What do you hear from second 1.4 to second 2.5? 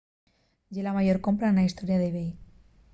na hestoria d'ebay